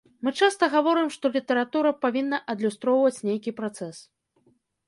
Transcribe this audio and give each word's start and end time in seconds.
Мы 0.25 0.31
часта 0.45 0.69
гаворым, 0.75 1.11
што 1.15 1.29
літаратура 1.35 1.93
павінна 2.05 2.37
адлюстроўваць 2.55 3.23
нейкі 3.31 3.55
працэс. 3.61 3.97